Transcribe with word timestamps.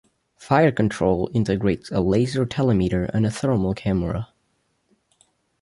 Fire 0.35 0.71
control 0.71 1.29
integrates 1.31 1.91
a 1.91 1.99
laser 2.01 2.43
telemeter 2.43 3.07
and 3.13 3.23
a 3.23 3.29
thermal 3.29 3.75
camera. 3.75 4.29